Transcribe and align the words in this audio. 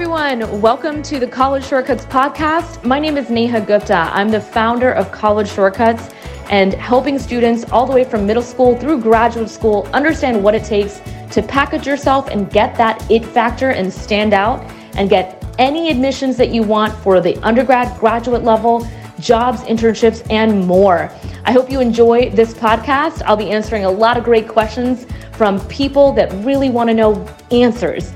everyone. 0.00 0.60
Welcome 0.60 1.02
to 1.02 1.18
the 1.18 1.26
College 1.26 1.64
Shortcuts 1.64 2.04
podcast. 2.04 2.84
My 2.84 3.00
name 3.00 3.16
is 3.16 3.30
Neha 3.30 3.60
Gupta. 3.60 4.08
I'm 4.12 4.28
the 4.28 4.40
founder 4.40 4.92
of 4.92 5.10
College 5.10 5.48
Shortcuts 5.48 6.14
and 6.50 6.72
helping 6.74 7.18
students 7.18 7.64
all 7.72 7.84
the 7.84 7.92
way 7.92 8.04
from 8.04 8.24
middle 8.24 8.44
school 8.44 8.76
through 8.78 9.00
graduate 9.00 9.50
school 9.50 9.88
understand 9.92 10.40
what 10.40 10.54
it 10.54 10.62
takes 10.62 11.00
to 11.32 11.42
package 11.42 11.84
yourself 11.84 12.28
and 12.28 12.48
get 12.48 12.76
that 12.76 13.10
it 13.10 13.24
factor 13.24 13.70
and 13.70 13.92
stand 13.92 14.34
out 14.34 14.62
and 14.94 15.10
get 15.10 15.44
any 15.58 15.90
admissions 15.90 16.36
that 16.36 16.50
you 16.50 16.62
want 16.62 16.94
for 16.98 17.20
the 17.20 17.36
undergrad, 17.38 17.98
graduate 17.98 18.44
level, 18.44 18.86
jobs, 19.18 19.62
internships, 19.62 20.24
and 20.30 20.64
more. 20.64 21.10
I 21.44 21.50
hope 21.50 21.72
you 21.72 21.80
enjoy 21.80 22.30
this 22.30 22.54
podcast. 22.54 23.22
I'll 23.26 23.36
be 23.36 23.50
answering 23.50 23.84
a 23.84 23.90
lot 23.90 24.16
of 24.16 24.22
great 24.22 24.46
questions 24.46 25.08
from 25.32 25.58
people 25.66 26.12
that 26.12 26.32
really 26.44 26.70
want 26.70 26.88
to 26.88 26.94
know 26.94 27.26
answers. 27.50 28.12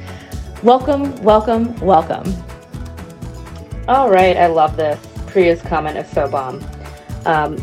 Welcome, 0.62 1.21
welcome, 1.25 1.75
welcome. 1.80 2.33
All 3.89 4.09
right, 4.09 4.37
I 4.37 4.47
love 4.47 4.77
this. 4.77 4.97
Priya's 5.27 5.61
comment 5.61 5.98
is 5.98 6.09
so 6.09 6.29
bomb. 6.29 6.65
Um, 7.27 7.57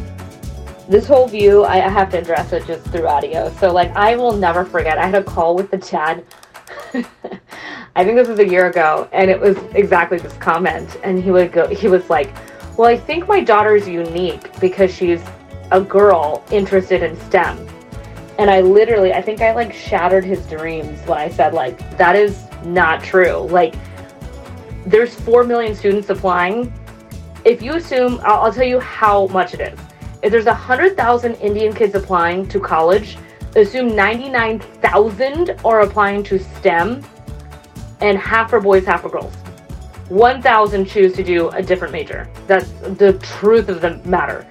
this 0.89 1.07
whole 1.07 1.25
view, 1.25 1.63
I 1.63 1.77
have 1.77 2.09
to 2.09 2.19
address 2.19 2.51
it 2.51 2.65
just 2.65 2.83
through 2.87 3.07
audio. 3.07 3.53
So, 3.53 3.71
like, 3.71 3.95
I 3.95 4.17
will 4.17 4.33
never 4.33 4.65
forget. 4.65 4.97
I 4.97 5.05
had 5.05 5.15
a 5.15 5.23
call 5.23 5.55
with 5.55 5.71
the 5.71 5.77
dad. 5.77 6.25
I 7.95 8.03
think 8.03 8.17
this 8.17 8.27
was 8.27 8.39
a 8.39 8.47
year 8.47 8.69
ago, 8.69 9.07
and 9.13 9.31
it 9.31 9.39
was 9.39 9.55
exactly 9.75 10.17
this 10.17 10.33
comment. 10.33 10.97
And 11.01 11.23
he 11.23 11.31
would 11.31 11.53
go, 11.53 11.67
he 11.67 11.87
was 11.87 12.09
like, 12.09 12.35
"Well, 12.77 12.89
I 12.89 12.97
think 12.97 13.29
my 13.29 13.39
daughter's 13.39 13.87
unique 13.87 14.59
because 14.59 14.93
she's 14.93 15.21
a 15.71 15.79
girl 15.79 16.43
interested 16.51 17.01
in 17.01 17.17
STEM." 17.21 17.65
And 18.39 18.49
I 18.49 18.61
literally, 18.61 19.11
I 19.11 19.21
think 19.21 19.41
I 19.41 19.53
like 19.53 19.73
shattered 19.73 20.23
his 20.23 20.45
dreams 20.47 20.97
when 21.05 21.17
I 21.17 21.29
said, 21.29 21.53
like, 21.53 21.77
that 21.97 22.15
is 22.15 22.45
not 22.63 23.03
true. 23.03 23.39
Like, 23.51 23.75
there's 24.85 25.13
4 25.13 25.43
million 25.43 25.75
students 25.75 26.09
applying. 26.09 26.73
If 27.43 27.61
you 27.61 27.73
assume, 27.73 28.21
I'll, 28.23 28.39
I'll 28.39 28.53
tell 28.53 28.65
you 28.65 28.79
how 28.79 29.27
much 29.27 29.53
it 29.53 29.59
is. 29.59 29.77
If 30.23 30.31
there's 30.31 30.45
100,000 30.45 31.35
Indian 31.35 31.73
kids 31.73 31.95
applying 31.95 32.47
to 32.47 32.61
college, 32.61 33.17
assume 33.57 33.93
99,000 33.93 35.49
are 35.65 35.81
applying 35.81 36.23
to 36.23 36.39
STEM, 36.39 37.03
and 37.99 38.17
half 38.17 38.53
are 38.53 38.61
boys, 38.61 38.85
half 38.85 39.03
are 39.03 39.09
girls. 39.09 39.33
1,000 40.07 40.85
choose 40.85 41.11
to 41.13 41.23
do 41.25 41.49
a 41.49 41.61
different 41.61 41.91
major. 41.91 42.29
That's 42.47 42.69
the 42.69 43.19
truth 43.21 43.67
of 43.67 43.81
the 43.81 43.97
matter. 44.05 44.47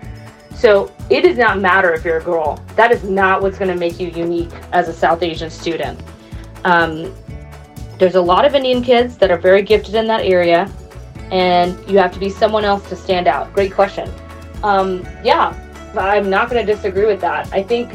So 0.59 0.93
it 1.09 1.21
does 1.21 1.39
not 1.39 1.61
matter 1.61 1.95
if 1.95 2.05
you're 2.05 2.19
a 2.19 2.25
girl. 2.25 2.61
That 2.75 2.91
is 2.91 3.05
not 3.05 3.43
what's 3.43 3.59
going 3.59 3.71
to 3.71 3.77
make 3.77 4.01
you 4.01 4.09
unique 4.09 4.51
as 4.73 4.89
a 4.89 4.93
South 4.93 5.23
Asian 5.23 5.51
student. 5.51 6.01
Um, 6.65 7.15
there's 7.99 8.17
a 8.17 8.21
lot 8.21 8.45
of 8.45 8.57
Indian 8.57 8.83
kids 8.83 9.17
that 9.19 9.31
are 9.31 9.39
very 9.39 9.63
gifted 9.63 9.95
in 9.95 10.09
that 10.09 10.23
area, 10.23 10.69
and 11.31 11.79
you 11.89 11.99
have 11.99 12.13
to 12.13 12.19
be 12.19 12.29
someone 12.29 12.65
else 12.65 12.89
to 12.89 12.97
stand 12.97 13.29
out. 13.29 13.53
Great 13.53 13.73
question. 13.73 14.11
Um, 14.65 15.07
yeah, 15.23 15.55
I'm 15.97 16.29
not 16.29 16.51
going 16.51 16.67
to 16.67 16.75
disagree 16.75 17.07
with 17.07 17.21
that. 17.21 17.53
I 17.53 17.63
think 17.63 17.93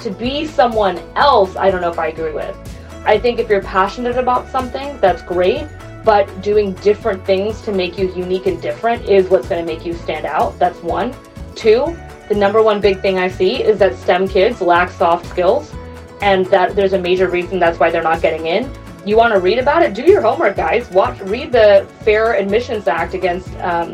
to 0.00 0.10
be 0.10 0.46
someone 0.46 0.98
else, 1.14 1.56
I 1.56 1.70
don't 1.70 1.82
know 1.82 1.90
if 1.90 1.98
I 1.98 2.06
agree 2.06 2.32
with. 2.32 2.56
I 3.04 3.18
think 3.18 3.38
if 3.38 3.50
you're 3.50 3.62
passionate 3.62 4.16
about 4.16 4.48
something, 4.48 4.98
that's 5.00 5.20
great, 5.22 5.68
but 6.04 6.40
doing 6.40 6.72
different 6.74 7.22
things 7.26 7.60
to 7.62 7.72
make 7.72 7.98
you 7.98 8.10
unique 8.14 8.46
and 8.46 8.62
different 8.62 9.04
is 9.08 9.28
what's 9.28 9.48
going 9.48 9.64
to 9.64 9.70
make 9.70 9.84
you 9.84 9.92
stand 9.92 10.24
out. 10.24 10.58
That's 10.58 10.82
one. 10.82 11.14
Two, 11.54 11.96
the 12.28 12.34
number 12.34 12.62
one 12.62 12.80
big 12.80 13.00
thing 13.00 13.18
I 13.18 13.28
see 13.28 13.62
is 13.62 13.78
that 13.78 13.94
STEM 13.96 14.28
kids 14.28 14.60
lack 14.60 14.90
soft 14.90 15.26
skills, 15.26 15.72
and 16.20 16.46
that 16.46 16.76
there's 16.76 16.92
a 16.92 16.98
major 16.98 17.28
reason 17.28 17.58
that's 17.58 17.78
why 17.78 17.90
they're 17.90 18.02
not 18.02 18.22
getting 18.22 18.46
in 18.46 18.70
you 19.04 19.16
want 19.16 19.32
to 19.32 19.40
read 19.40 19.58
about 19.58 19.82
it, 19.82 19.94
do 19.94 20.02
your 20.02 20.20
homework, 20.20 20.56
guys. 20.56 20.88
Watch, 20.90 21.20
read 21.22 21.52
the 21.52 21.86
Fair 22.02 22.34
Admissions 22.34 22.86
Act 22.86 23.14
against 23.14 23.52
um, 23.56 23.92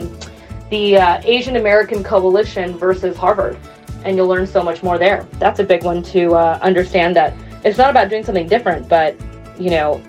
the 0.70 0.98
uh, 0.98 1.20
Asian 1.24 1.56
American 1.56 2.04
Coalition 2.04 2.76
versus 2.76 3.16
Harvard, 3.16 3.58
and 4.04 4.16
you'll 4.16 4.28
learn 4.28 4.46
so 4.46 4.62
much 4.62 4.82
more 4.82 4.98
there. 4.98 5.26
That's 5.38 5.60
a 5.60 5.64
big 5.64 5.82
one 5.82 6.02
to 6.04 6.34
uh, 6.34 6.58
understand 6.60 7.16
that 7.16 7.34
it's 7.64 7.78
not 7.78 7.90
about 7.90 8.10
doing 8.10 8.22
something 8.22 8.46
different, 8.46 8.88
but 8.88 9.16
you 9.58 9.70
know, 9.70 10.02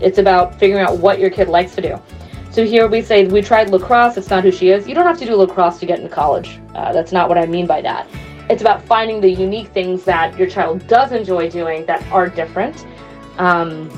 it's 0.00 0.18
about 0.18 0.58
figuring 0.58 0.84
out 0.84 0.98
what 0.98 1.20
your 1.20 1.30
kid 1.30 1.48
likes 1.48 1.74
to 1.76 1.80
do. 1.82 2.02
So 2.54 2.64
here 2.64 2.86
we 2.86 3.02
say 3.02 3.26
we 3.26 3.42
tried 3.42 3.70
lacrosse. 3.70 4.16
It's 4.16 4.30
not 4.30 4.44
who 4.44 4.52
she 4.52 4.68
is. 4.68 4.86
You 4.86 4.94
don't 4.94 5.06
have 5.06 5.18
to 5.18 5.26
do 5.26 5.34
lacrosse 5.34 5.80
to 5.80 5.86
get 5.86 5.98
into 5.98 6.08
college. 6.08 6.60
Uh, 6.76 6.92
that's 6.92 7.10
not 7.10 7.28
what 7.28 7.36
I 7.36 7.46
mean 7.46 7.66
by 7.66 7.82
that. 7.82 8.06
It's 8.48 8.62
about 8.62 8.80
finding 8.84 9.20
the 9.20 9.28
unique 9.28 9.66
things 9.72 10.04
that 10.04 10.38
your 10.38 10.48
child 10.48 10.86
does 10.86 11.10
enjoy 11.10 11.50
doing 11.50 11.84
that 11.86 12.06
are 12.12 12.28
different. 12.28 12.86
Um, 13.38 13.90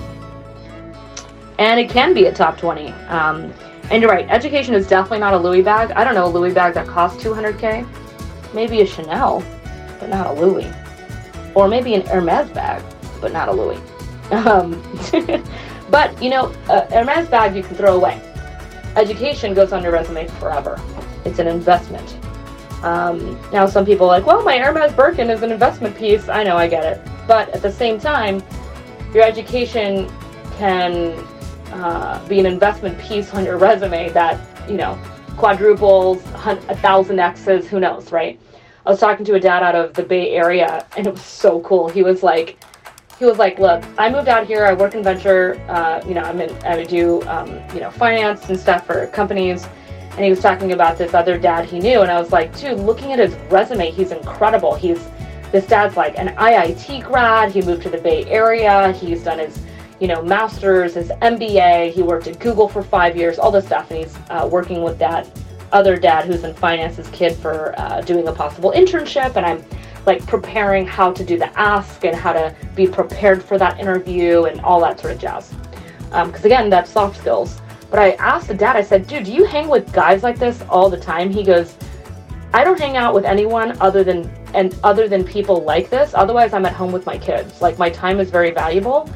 and 1.59 1.79
it 1.79 1.91
can 1.91 2.15
be 2.15 2.25
a 2.25 2.33
top 2.33 2.57
20. 2.57 2.93
Um, 3.09 3.53
and 3.91 4.01
you're 4.01 4.11
right, 4.11 4.27
education 4.31 4.73
is 4.73 4.89
definitely 4.89 5.19
not 5.19 5.35
a 5.35 5.39
Louis 5.39 5.61
bag. 5.61 5.91
I 5.91 6.03
don't 6.03 6.15
know 6.15 6.25
a 6.25 6.33
Louis 6.33 6.55
bag 6.55 6.73
that 6.75 6.87
costs 6.87 7.23
200k. 7.23 7.87
Maybe 8.55 8.81
a 8.81 8.87
Chanel, 8.87 9.45
but 10.01 10.09
not 10.09 10.29
a 10.29 10.33
Louis. 10.33 10.73
Or 11.55 11.69
maybe 11.69 11.93
an 11.93 12.07
Hermes 12.07 12.49
bag, 12.53 12.83
but 13.21 13.35
not 13.35 13.51
a 13.51 13.53
Louis. 13.53 13.81
Um, 14.31 14.83
but 15.91 16.23
you 16.23 16.31
know, 16.31 16.55
a 16.71 16.91
Hermes 16.91 17.29
bag 17.29 17.55
you 17.55 17.63
can 17.63 17.77
throw 17.77 17.97
away. 17.97 18.19
Education 18.97 19.55
goes 19.55 19.73
on 19.73 19.83
your 19.83 19.93
resume 19.93 20.27
forever. 20.27 20.81
It's 21.25 21.39
an 21.39 21.47
investment. 21.47 22.19
Um, 22.83 23.39
now, 23.53 23.67
some 23.67 23.85
people 23.85 24.07
are 24.07 24.19
like, 24.19 24.27
well, 24.27 24.43
my 24.43 24.59
Hermes 24.59 24.93
Birkin 24.93 25.31
is 25.31 25.43
an 25.43 25.53
investment 25.53 25.97
piece. 25.97 26.29
I 26.29 26.43
know, 26.43 26.57
I 26.57 26.69
get 26.69 26.85
it. 26.85 27.01
But 27.27 27.49
at 27.51 27.63
the 27.63 27.73
same 27.73 27.99
time, 27.99 28.43
your 29.13 29.25
education 29.25 30.11
can 30.59 31.13
uh, 31.73 32.27
be 32.29 32.41
an 32.41 32.47
investment 32.47 32.99
piece 32.99 33.35
on 33.35 33.45
your 33.45 33.59
resume 33.59 34.09
that 34.11 34.41
you 34.69 34.77
know 34.77 34.99
quadruples 35.37 36.23
a 36.45 36.77
thousand 36.77 37.19
x's 37.19 37.69
who 37.69 37.79
knows 37.79 38.11
right 38.13 38.41
i 38.87 38.91
was 38.91 38.99
talking 38.99 39.25
to 39.25 39.35
a 39.35 39.41
dad 39.41 39.63
out 39.63 39.75
of 39.75 39.93
the 39.95 40.03
bay 40.03 40.31
area 40.31 40.87
and 40.97 41.07
it 41.07 41.13
was 41.13 41.23
so 41.23 41.61
cool 41.61 41.89
he 41.89 42.03
was 42.03 42.23
like 42.23 42.59
he 43.19 43.25
was 43.25 43.39
like 43.39 43.59
look 43.59 43.85
i 43.99 44.11
moved 44.11 44.29
out 44.29 44.47
here. 44.47 44.65
I 44.65 44.73
work 44.73 44.95
in 44.95 45.03
venture. 45.03 45.61
Uh, 45.69 46.03
you 46.07 46.15
know 46.15 46.23
i'm 46.23 46.41
in 46.41 46.51
i 46.65 46.85
do 46.85 47.23
um, 47.23 47.49
you 47.75 47.81
know 47.81 47.91
finance 47.91 48.49
and 48.49 48.59
stuff 48.59 48.87
for 48.87 49.07
companies. 49.09 49.67
And 50.13 50.25
he 50.25 50.31
was 50.31 50.41
talking 50.41 50.73
about 50.73 50.97
this 50.97 51.13
other 51.13 51.37
dad 51.37 51.67
he 51.67 51.79
knew 51.79 52.01
and 52.01 52.11
i 52.11 52.19
was 52.19 52.33
like 52.33 52.57
dude 52.59 52.79
looking 52.79 53.13
at 53.13 53.19
his 53.19 53.35
resume 53.51 53.91
he's 53.91 54.13
incredible. 54.13 54.75
He's 54.75 55.07
this 55.53 55.67
dad's 55.67 55.97
like 55.97 56.19
an 56.19 56.29
iit 56.37 57.05
grad. 57.05 57.53
He 57.53 57.63
moved 57.63 57.83
to 57.83 57.91
the 57.91 57.99
bay 57.99 58.25
area. 58.25 58.93
He's 58.93 59.23
done 59.23 59.39
his 59.39 59.63
you 60.01 60.09
know, 60.09 60.23
master's, 60.23 60.95
his 60.95 61.09
MBA. 61.09 61.93
He 61.93 62.03
worked 62.03 62.27
at 62.27 62.39
Google 62.39 62.69
for 62.69 62.83
five 62.83 63.17
years, 63.17 63.39
all 63.39 63.51
this 63.51 63.67
stuff, 63.67 63.91
and 63.91 64.01
he's 64.01 64.17
uh, 64.31 64.49
working 64.51 64.83
with 64.83 64.99
that 64.99 65.29
other 65.73 65.97
dad 65.97 66.27
who's 66.27 66.45
in 66.45 66.55
finance's 66.55 67.09
kid 67.09 67.35
for 67.35 67.75
uh, 67.79 68.01
doing 68.03 68.29
a 68.29 68.33
possible 68.33 68.73
internship. 68.73 69.37
And 69.37 69.47
I'm 69.47 69.65
like 70.07 70.25
preparing 70.27 70.87
how 70.87 71.13
to 71.13 71.25
do 71.25 71.37
the 71.37 71.59
ask 71.59 72.05
and 72.05 72.17
how 72.17 72.33
to 72.33 72.55
be 72.75 72.87
prepared 72.87 73.43
for 73.43 73.59
that 73.59 73.79
interview 73.79 74.45
and 74.45 74.61
all 74.61 74.81
that 74.81 74.99
sort 75.01 75.13
of 75.13 75.21
jazz. 75.21 75.53
Because 76.05 76.45
um, 76.45 76.45
again, 76.45 76.71
that's 76.71 76.91
soft 76.91 77.19
skills. 77.19 77.61
But 77.91 77.99
I 77.99 78.13
asked 78.13 78.49
the 78.49 78.55
dad, 78.55 78.77
I 78.77 78.83
said, 78.83 79.07
dude, 79.07 79.25
do 79.25 79.33
you 79.33 79.45
hang 79.45 79.69
with 79.69 79.93
guys 79.93 80.23
like 80.23 80.39
this 80.39 80.63
all 80.69 80.89
the 80.89 80.99
time? 80.99 81.31
He 81.31 81.43
goes, 81.43 81.77
I 82.53 82.65
don't 82.65 82.79
hang 82.79 82.97
out 82.97 83.15
with 83.15 83.25
anyone 83.25 83.77
other 83.81 84.03
than 84.03 84.31
and 84.55 84.75
other 84.83 85.09
than 85.09 85.25
people 85.25 85.63
like 85.63 85.91
this. 85.91 86.15
Otherwise, 86.15 86.55
I'm 86.55 86.65
at 86.65 86.73
home 86.73 86.93
with 86.93 87.05
my 87.05 87.19
kids. 87.19 87.61
Like 87.61 87.79
my 87.79 87.91
time 87.91 88.21
is 88.21 88.31
very 88.31 88.51
valuable. 88.51 89.11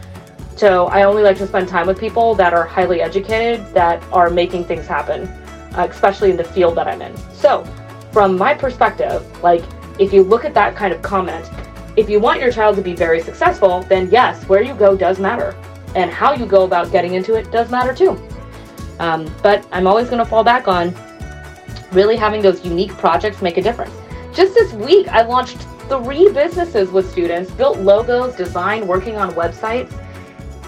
So 0.57 0.87
I 0.89 1.05
only 1.05 1.23
like 1.23 1.39
to 1.39 1.47
spend 1.47 1.69
time 1.69 1.87
with 1.87 1.99
people 1.99 2.35
that 2.35 2.53
are 2.53 2.67
highly 2.67 3.01
educated, 3.01 3.65
that 3.73 4.03
are 4.13 4.29
making 4.29 4.65
things 4.65 4.87
happen, 4.87 5.27
uh, 5.75 5.87
especially 5.89 6.31
in 6.31 6.37
the 6.37 6.45
field 6.45 6.77
that 6.77 6.87
I'm 6.87 7.01
in. 7.01 7.17
So, 7.33 7.65
from 8.13 8.37
my 8.37 8.53
perspective, 8.53 9.25
like 9.43 9.65
if 10.01 10.13
you 10.13 10.25
look 10.25 10.45
at 10.45 10.55
that 10.55 10.75
kind 10.75 10.93
of 10.93 11.01
comment, 11.03 11.49
if 11.97 12.11
you 12.11 12.19
want 12.19 12.41
your 12.41 12.51
child 12.51 12.75
to 12.77 12.83
be 12.83 12.95
very 12.95 13.21
successful, 13.21 13.83
then 13.83 14.09
yes, 14.11 14.43
where 14.49 14.63
you 14.63 14.75
go 14.75 14.97
does 14.97 15.21
matter. 15.21 15.55
And 15.95 16.11
how 16.11 16.33
you 16.33 16.47
go 16.47 16.65
about 16.65 16.91
getting 16.91 17.15
into 17.15 17.35
it 17.35 17.53
does 17.53 17.71
matter 17.71 17.95
too. 17.95 18.21
Um, 18.99 19.33
but 19.43 19.67
I'm 19.71 19.87
always 19.87 20.07
going 20.09 20.19
to 20.19 20.25
fall 20.25 20.43
back 20.43 20.67
on 20.67 20.93
really 21.93 22.17
having 22.17 22.43
those 22.43 22.65
unique 22.65 22.93
projects 22.93 23.43
make 23.43 23.57
a 23.57 23.63
difference. 23.63 23.95
Just 24.35 24.55
this 24.55 24.73
week, 24.73 25.07
I 25.09 25.23
launched 25.23 25.59
three 25.89 26.33
businesses 26.33 26.91
with 26.91 27.11
students, 27.11 27.51
built 27.53 27.79
logos, 27.79 28.35
designed, 28.37 28.89
working 28.89 29.17
on 29.17 29.31
websites 29.33 29.93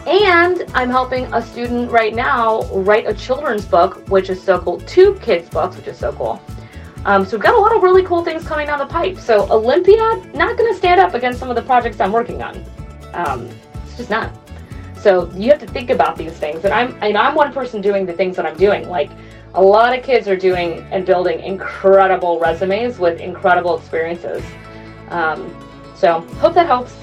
and 0.06 0.64
I'm 0.74 0.90
helping 0.90 1.32
a 1.32 1.40
student 1.40 1.90
right 1.90 2.14
now 2.14 2.62
write 2.72 3.06
a 3.06 3.14
children's 3.14 3.64
book, 3.64 4.08
which 4.08 4.30
is 4.30 4.42
so 4.42 4.58
cool. 4.58 4.80
Two 4.80 5.14
kids' 5.22 5.48
books, 5.48 5.76
which 5.76 5.86
is 5.86 5.96
so 5.96 6.12
cool. 6.12 6.42
Um, 7.04 7.24
so 7.24 7.36
we've 7.36 7.42
got 7.42 7.54
a 7.54 7.58
lot 7.58 7.74
of 7.74 7.82
really 7.82 8.04
cool 8.04 8.24
things 8.24 8.44
coming 8.44 8.66
down 8.66 8.78
the 8.78 8.86
pipe. 8.86 9.18
So 9.18 9.50
Olympiad, 9.50 10.34
not 10.34 10.56
going 10.56 10.72
to 10.72 10.76
stand 10.76 11.00
up 11.00 11.14
against 11.14 11.40
some 11.40 11.50
of 11.50 11.56
the 11.56 11.62
projects 11.62 12.00
I'm 12.00 12.12
working 12.12 12.42
on. 12.42 12.64
Um, 13.12 13.48
it's 13.84 13.96
just 13.96 14.10
not. 14.10 14.32
So 15.02 15.28
you 15.32 15.50
have 15.50 15.58
to 15.58 15.66
think 15.66 15.90
about 15.90 16.16
these 16.16 16.32
things. 16.32 16.64
And 16.64 16.72
I'm 16.72 16.96
and 17.02 17.18
I'm 17.18 17.34
one 17.34 17.52
person 17.52 17.80
doing 17.80 18.06
the 18.06 18.12
things 18.12 18.36
that 18.36 18.46
I'm 18.46 18.56
doing. 18.56 18.88
Like 18.88 19.10
a 19.54 19.62
lot 19.62 19.96
of 19.96 20.04
kids 20.04 20.28
are 20.28 20.36
doing 20.36 20.78
and 20.92 21.04
building 21.04 21.40
incredible 21.40 22.38
resumes 22.38 22.98
with 22.98 23.20
incredible 23.20 23.76
experiences. 23.76 24.44
Um, 25.08 25.52
so 25.96 26.20
hope 26.38 26.54
that 26.54 26.66
helps. 26.66 26.94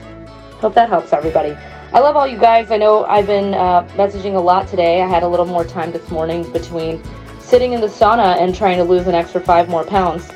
Hope 0.62 0.74
that 0.76 0.90
helps 0.90 1.12
everybody. 1.12 1.58
I 1.92 2.00
love 2.00 2.16
all 2.16 2.28
you 2.28 2.38
guys. 2.38 2.72
I 2.72 2.78
know 2.78 3.04
I've 3.06 3.28
been 3.28 3.54
uh, 3.54 3.88
messaging 3.96 4.36
a 4.36 4.40
lot 4.40 4.68
today. 4.68 5.02
I 5.02 5.08
had 5.08 5.24
a 5.24 5.28
little 5.28 5.46
more 5.46 5.66
time 5.66 5.92
this 5.92 6.10
morning 6.10 6.50
between 6.52 7.02
sitting 7.50 7.74
in 7.74 7.82
the 7.82 7.88
sauna 7.88 8.40
and 8.40 8.54
trying 8.54 8.78
to 8.78 8.84
lose 8.84 9.08
an 9.08 9.16
extra 9.16 9.42
five 9.42 9.68
more 9.70 9.84
pounds 9.84 10.30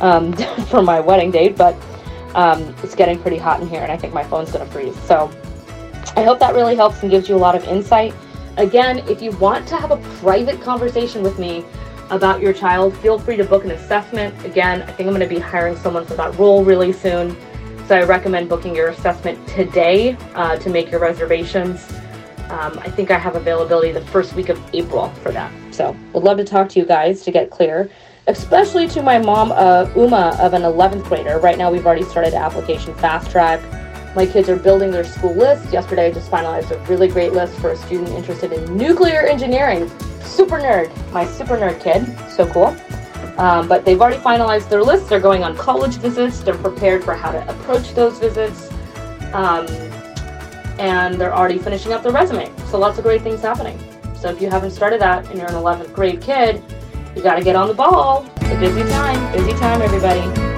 um, 0.00 0.32
for 0.68 0.82
my 0.82 1.00
wedding 1.00 1.32
date, 1.32 1.56
but 1.56 1.74
um, 2.34 2.74
it's 2.84 2.94
getting 2.94 3.18
pretty 3.18 3.38
hot 3.38 3.60
in 3.60 3.68
here 3.68 3.82
and 3.82 3.90
I 3.90 3.96
think 3.96 4.14
my 4.14 4.22
phone's 4.22 4.52
to 4.52 4.64
freeze. 4.66 4.96
So 5.02 5.30
I 6.16 6.22
hope 6.22 6.38
that 6.38 6.54
really 6.54 6.76
helps 6.76 7.02
and 7.02 7.10
gives 7.10 7.28
you 7.28 7.34
a 7.34 7.38
lot 7.38 7.56
of 7.56 7.64
insight. 7.64 8.14
Again, 8.56 8.98
if 9.08 9.20
you 9.20 9.32
want 9.32 9.66
to 9.68 9.76
have 9.76 9.90
a 9.90 9.96
private 10.18 10.60
conversation 10.60 11.22
with 11.22 11.38
me 11.38 11.64
about 12.10 12.40
your 12.40 12.52
child, 12.52 12.96
feel 12.98 13.18
free 13.18 13.36
to 13.36 13.44
book 13.44 13.64
an 13.64 13.72
assessment. 13.72 14.44
Again, 14.44 14.82
I 14.82 14.92
think 14.92 15.08
I'm 15.08 15.18
to 15.18 15.26
be 15.26 15.38
hiring 15.38 15.76
someone 15.76 16.04
for 16.04 16.14
that 16.14 16.38
role 16.38 16.64
really 16.64 16.92
soon. 16.92 17.36
So 17.86 17.96
I 17.96 18.04
recommend 18.04 18.48
booking 18.48 18.76
your 18.76 18.88
assessment 18.88 19.44
today 19.48 20.16
uh, 20.34 20.56
to 20.58 20.70
make 20.70 20.90
your 20.90 21.00
reservations. 21.00 21.90
Um, 22.48 22.78
I 22.78 22.90
think 22.90 23.10
I 23.10 23.18
have 23.18 23.34
availability 23.34 23.90
the 23.90 24.04
first 24.06 24.34
week 24.34 24.48
of 24.48 24.60
April 24.72 25.08
for 25.22 25.32
that. 25.32 25.52
So 25.72 25.96
would 26.12 26.24
love 26.24 26.38
to 26.38 26.44
talk 26.44 26.68
to 26.70 26.80
you 26.80 26.86
guys 26.86 27.22
to 27.22 27.30
get 27.30 27.50
clear, 27.50 27.90
especially 28.26 28.88
to 28.88 29.02
my 29.02 29.18
mom, 29.18 29.52
uh, 29.52 29.90
Uma, 29.96 30.36
of 30.40 30.54
an 30.54 30.62
11th 30.62 31.04
grader. 31.04 31.38
Right 31.38 31.58
now, 31.58 31.70
we've 31.70 31.86
already 31.86 32.04
started 32.04 32.34
application 32.34 32.94
fast 32.94 33.30
track. 33.30 33.60
My 34.16 34.26
kids 34.26 34.48
are 34.48 34.56
building 34.56 34.90
their 34.90 35.04
school 35.04 35.34
list. 35.34 35.72
Yesterday, 35.72 36.06
I 36.06 36.10
just 36.10 36.30
finalized 36.30 36.72
a 36.72 36.78
really 36.86 37.06
great 37.08 37.32
list 37.32 37.54
for 37.60 37.70
a 37.70 37.76
student 37.76 38.08
interested 38.10 38.52
in 38.52 38.76
nuclear 38.76 39.20
engineering. 39.20 39.88
Super 40.22 40.58
nerd, 40.58 40.90
my 41.12 41.24
super 41.24 41.56
nerd 41.56 41.80
kid. 41.80 42.06
So 42.30 42.46
cool. 42.52 42.76
Um, 43.38 43.68
but 43.68 43.84
they've 43.84 44.00
already 44.00 44.18
finalized 44.18 44.68
their 44.68 44.82
list. 44.82 45.08
They're 45.08 45.20
going 45.20 45.44
on 45.44 45.56
college 45.56 45.96
visits. 45.96 46.40
They're 46.40 46.58
prepared 46.58 47.04
for 47.04 47.14
how 47.14 47.30
to 47.30 47.48
approach 47.48 47.94
those 47.94 48.18
visits. 48.18 48.70
Um, 49.32 49.66
and 50.78 51.20
they're 51.20 51.34
already 51.34 51.58
finishing 51.58 51.92
up 51.92 52.02
their 52.02 52.12
resume. 52.12 52.50
So 52.66 52.78
lots 52.78 52.98
of 52.98 53.04
great 53.04 53.22
things 53.22 53.42
happening. 53.42 53.78
So 54.20 54.28
if 54.28 54.42
you 54.42 54.50
haven't 54.50 54.72
started 54.72 55.00
that 55.00 55.26
and 55.30 55.38
you're 55.38 55.48
an 55.48 55.54
11th 55.54 55.94
grade 55.94 56.20
kid, 56.20 56.62
you 57.16 57.22
got 57.22 57.36
to 57.36 57.42
get 57.42 57.56
on 57.56 57.68
the 57.68 57.74
ball. 57.74 58.28
It's 58.36 58.52
a 58.52 58.60
busy 58.60 58.82
time. 58.90 59.32
Busy 59.32 59.52
time, 59.52 59.80
everybody. 59.80 60.49